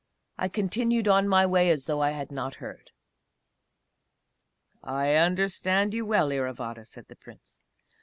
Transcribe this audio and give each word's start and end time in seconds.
I 0.35 0.47
continued 0.47 1.07
on 1.07 1.27
my 1.27 1.45
way, 1.45 1.69
as 1.69 1.85
though 1.85 2.01
I 2.01 2.09
had 2.09 2.31
not 2.31 2.55
heard. 2.55 2.89
"I 4.81 5.13
understand 5.13 5.93
you 5.93 6.07
well, 6.07 6.31
Iravata," 6.31 6.85
said 6.87 7.07
the 7.07 7.15
Prince. 7.15 7.61